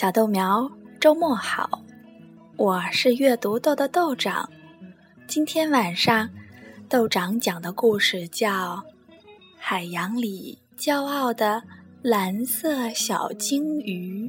[0.00, 0.66] 小豆苗，
[0.98, 1.84] 周末好！
[2.56, 4.50] 我是阅读豆的豆长。
[5.26, 6.26] 今天晚上，
[6.88, 8.76] 豆长讲的故事叫
[9.58, 11.62] 《海洋里骄傲的
[12.00, 14.26] 蓝色小鲸鱼》。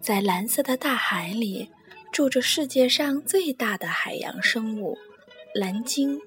[0.00, 1.70] 在蓝色的大海里，
[2.10, 4.98] 住着世界上最大的海洋生物——
[5.54, 6.20] 蓝鲸。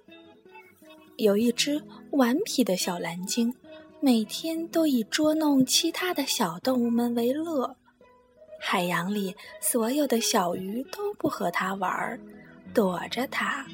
[1.18, 3.54] 有一只顽皮的小蓝鲸。
[4.02, 7.76] 每天都以捉弄其他的小动物们为乐，
[8.57, 12.17] 海洋里所有的小鱼都不和它玩儿，
[12.73, 13.66] 躲着它。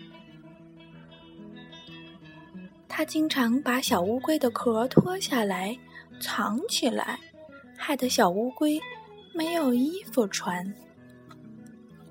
[2.88, 5.77] 它经常把小乌龟的壳脱下来
[6.19, 7.19] 藏起来，
[7.77, 8.81] 害得小乌龟
[9.31, 10.73] 没有衣服穿，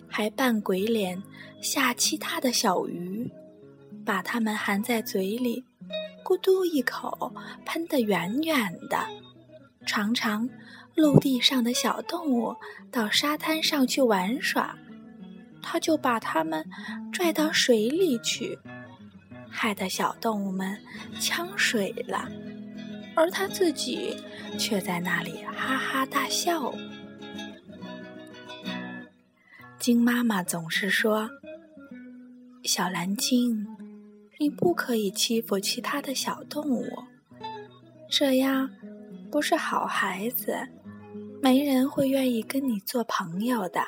[0.06, 1.20] 还扮鬼脸
[1.60, 3.28] 吓其他的小鱼，
[4.04, 5.64] 把它们含在嘴里。
[6.34, 7.32] 咕嘟一口，
[7.64, 9.06] 喷得远远的。
[9.86, 10.50] 常常，
[10.96, 12.56] 陆地上的小动物
[12.90, 14.76] 到沙滩上去玩耍，
[15.62, 16.68] 他就把它们
[17.12, 18.58] 拽到水里去，
[19.48, 20.76] 害得小动物们
[21.20, 22.28] 呛水了，
[23.14, 24.16] 而他自己
[24.58, 26.74] 却在那里哈哈大笑。
[29.78, 31.30] 鲸妈妈总是说
[32.64, 33.64] ：“小蓝鲸。”
[34.44, 36.86] 你不可以欺负其他的小动物，
[38.10, 38.68] 这样
[39.32, 40.68] 不是好孩子，
[41.40, 43.80] 没人会愿意跟你做朋友的。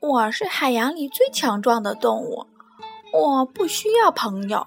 [0.00, 2.46] 我是海洋里最强壮的动物，
[3.12, 4.64] 我不需要朋友。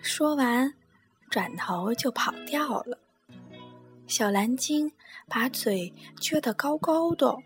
[0.00, 0.72] 说完，
[1.28, 2.98] 转头就跑掉了。
[4.06, 4.90] 小蓝鲸
[5.28, 7.36] 把嘴撅得高高的，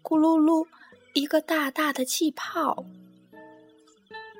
[0.00, 0.64] 咕噜噜。
[1.14, 2.84] 一个大大的气泡，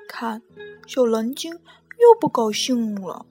[0.09, 0.41] 看，
[0.85, 3.25] 小蓝鲸又不高兴了。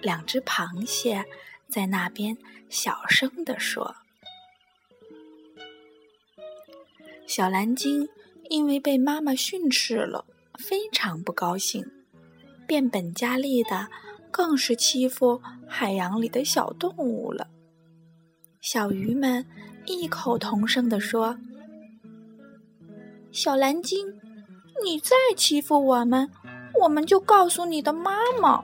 [0.00, 1.24] 两只螃蟹
[1.68, 2.38] 在那边
[2.68, 3.96] 小声地说
[7.26, 8.08] ：“小蓝鲸
[8.48, 10.24] 因为被妈妈训斥了，
[10.56, 11.84] 非常不高兴，
[12.64, 13.88] 变本加厉的，
[14.30, 17.48] 更是欺负海洋里的小动物了。”
[18.62, 19.44] 小鱼们
[19.84, 21.36] 异口同声地说。
[23.34, 24.06] 小蓝鲸，
[24.84, 26.30] 你再欺负我们，
[26.80, 28.62] 我们就告诉你的妈妈。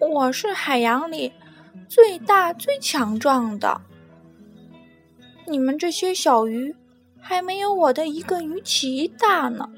[0.00, 1.30] 我是海洋里
[1.86, 3.78] 最大最强壮的，
[5.46, 6.74] 你们这些小鱼
[7.20, 9.68] 还没有我的一个鱼鳍大呢。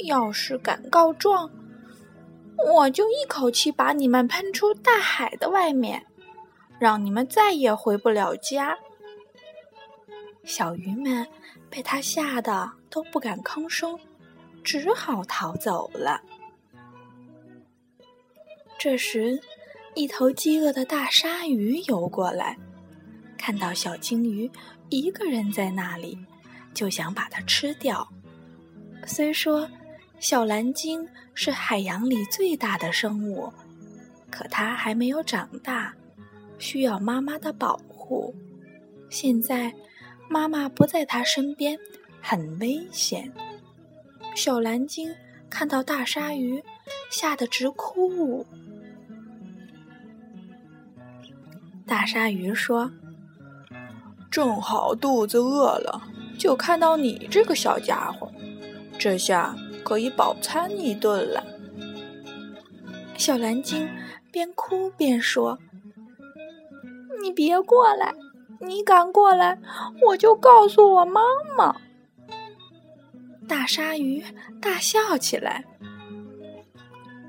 [0.00, 1.50] 要是敢告状，
[2.74, 6.04] 我就一口气把你们喷出大海的外面，
[6.78, 8.76] 让你们再也回不了家。
[10.42, 11.26] 小鱼们。
[11.70, 13.98] 被他吓得都不敢吭声，
[14.62, 16.22] 只好逃走了。
[18.78, 19.40] 这时，
[19.96, 22.56] 一头饥饿的大鲨鱼游过来，
[23.36, 24.48] 看到小鲸鱼
[24.88, 26.16] 一个人在那里，
[26.72, 28.06] 就想把它吃掉。
[29.04, 29.68] 虽说
[30.20, 33.52] 小蓝鲸是海洋里最大的生物，
[34.30, 35.92] 可它还没有长大，
[36.56, 38.32] 需要妈妈的保护。
[39.10, 39.74] 现在。
[40.28, 41.78] 妈妈不在他身边，
[42.20, 43.32] 很危险。
[44.34, 45.14] 小蓝鲸
[45.48, 46.62] 看到大鲨鱼，
[47.10, 48.44] 吓得直哭。
[51.86, 52.90] 大鲨鱼说
[54.30, 56.02] ：“正好肚子饿了，
[56.38, 58.32] 就看到你这个小家伙，
[58.98, 61.44] 这下可以饱餐一顿了。”
[63.16, 63.88] 小蓝鲸
[64.32, 65.58] 边哭边说
[67.22, 68.12] ：“你别过来。”
[68.66, 69.58] 你敢过来，
[70.06, 71.20] 我就告诉我妈
[71.56, 71.76] 妈。
[73.46, 74.24] 大鲨鱼
[74.60, 75.64] 大笑起来。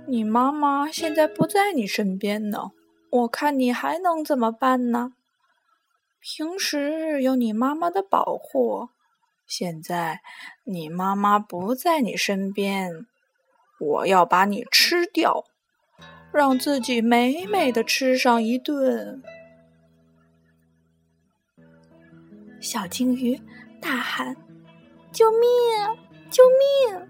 [0.07, 2.72] 你妈妈现在不在你身边呢，
[3.09, 5.13] 我看你还能怎么办呢？
[6.22, 8.90] 平时有你妈妈的保护，
[9.46, 10.22] 现在
[10.64, 13.05] 你妈妈不在你身边，
[13.79, 15.43] 我要把你吃掉，
[16.31, 19.22] 让自己美美的吃上一顿。
[22.66, 23.40] 小鲸鱼
[23.79, 24.35] 大喊
[25.14, 25.40] ：“救命！
[26.32, 26.41] 救
[26.90, 27.08] 命！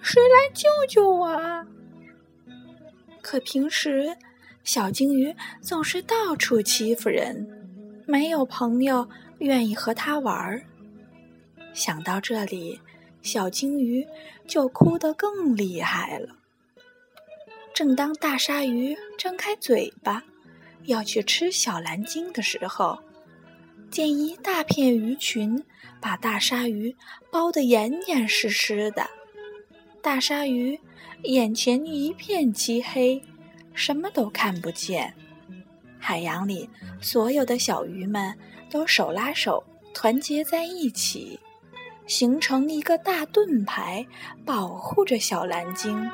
[0.00, 1.66] 谁来救救我啊！”
[3.20, 4.16] 可平时，
[4.62, 9.08] 小鲸鱼总是到处欺负人，没有朋友
[9.38, 10.62] 愿意和它玩儿。
[11.74, 12.80] 想到这里，
[13.22, 14.06] 小鲸鱼
[14.46, 16.36] 就哭得更厉害了。
[17.74, 20.22] 正当大鲨鱼张开嘴巴
[20.84, 23.00] 要去吃小蓝鲸的时候，
[23.92, 25.62] 见一大片鱼群
[26.00, 26.96] 把大鲨鱼
[27.30, 29.06] 包得严严实实的，
[30.00, 30.80] 大鲨鱼
[31.24, 33.22] 眼前一片漆黑，
[33.74, 35.12] 什么都看不见。
[35.98, 36.66] 海洋里
[37.02, 38.34] 所有的小鱼们
[38.70, 39.62] 都手拉手，
[39.92, 41.38] 团结在一起，
[42.06, 44.06] 形成一个大盾牌，
[44.42, 46.10] 保护着小蓝鲸。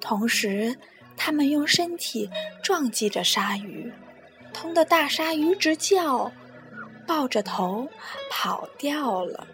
[0.00, 0.74] 同时，
[1.18, 2.30] 他们用身体
[2.62, 3.92] 撞击着鲨鱼，
[4.58, 6.32] 通的大鲨鱼直叫，
[7.06, 7.88] 抱着头
[8.28, 9.46] 跑掉了。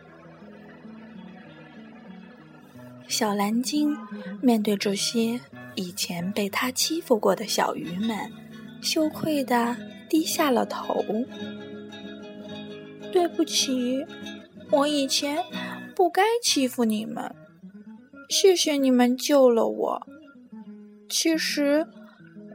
[3.06, 3.95] 小蓝鲸
[4.41, 5.39] 面对这些
[5.75, 8.33] 以前被他欺负过的小鱼们，
[8.81, 9.77] 羞愧的
[10.09, 11.05] 低下了头。
[13.12, 14.07] 对不起，
[14.71, 15.45] 我以前
[15.95, 17.31] 不该欺负你们。
[18.31, 20.07] 谢谢你们救了我。
[21.11, 21.87] 其实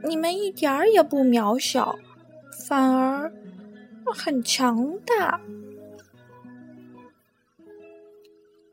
[0.02, 1.96] 你们一点儿也不渺小，
[2.60, 3.32] 反而
[4.14, 5.40] 很强大。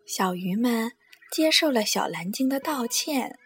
[0.06, 0.92] 小鱼们。
[1.30, 3.38] 接受了小蓝鲸的道歉，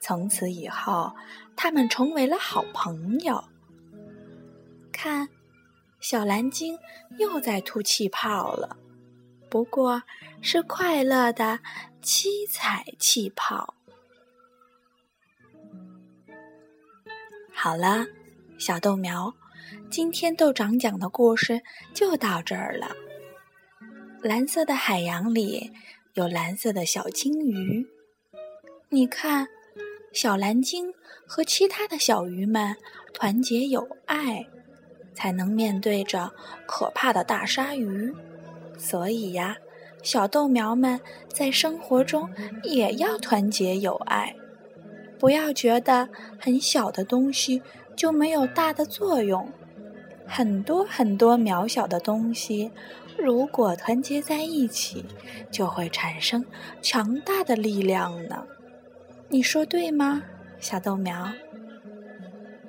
[0.00, 1.14] 从此以后，
[1.54, 3.44] 他们成为了好朋友。
[4.90, 5.28] 看，
[6.00, 6.78] 小蓝鲸
[7.18, 8.78] 又在吐气泡了，
[9.50, 10.02] 不过
[10.40, 11.60] 是快乐的
[12.00, 13.74] 七彩气泡。
[17.52, 18.06] 好了，
[18.58, 19.34] 小豆苗，
[19.92, 21.60] 今天豆长讲的故事
[21.92, 22.92] 就到这儿了。
[24.22, 25.70] 蓝色的海洋里。
[26.14, 27.86] 有蓝色的小金鱼，
[28.90, 29.48] 你看，
[30.12, 30.92] 小蓝鲸
[31.26, 32.76] 和其他的小鱼们
[33.14, 34.46] 团结友爱，
[35.14, 36.30] 才能面对着
[36.66, 38.14] 可怕的大鲨鱼。
[38.76, 39.56] 所以呀，
[40.02, 42.28] 小豆苗们在生活中
[42.62, 44.36] 也要团结友爱，
[45.18, 47.62] 不要觉得很小的东西
[47.96, 49.50] 就没有大的作用，
[50.26, 52.70] 很多很多渺小的东西。
[53.18, 55.04] 如果团结在一起，
[55.50, 56.44] 就会产生
[56.80, 58.44] 强大的力量呢。
[59.28, 60.22] 你说对吗，
[60.58, 61.30] 小豆苗？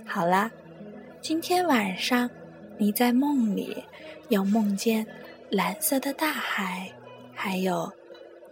[0.06, 0.52] 好啦，
[1.22, 2.30] 今天晚上
[2.78, 3.84] 你在梦里
[4.30, 5.08] 要梦见
[5.50, 6.92] 蓝色的大海，
[7.34, 7.92] 还有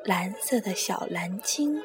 [0.05, 1.79] 蓝色的小蓝鲸。